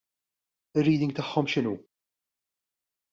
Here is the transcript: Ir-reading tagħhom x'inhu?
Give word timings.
Ir-reading 0.81 1.13
tagħhom 1.19 1.51
x'inhu? 1.51 1.75